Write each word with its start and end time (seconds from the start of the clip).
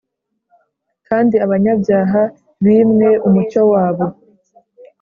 kandi 1.07 1.35
abanyabyaha 1.45 2.21
bīmwe 2.63 3.09
umucyo 3.27 3.61
wabo, 3.71 4.05